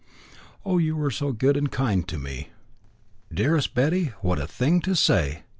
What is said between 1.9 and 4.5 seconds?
to me!" "Dearest Betty, what a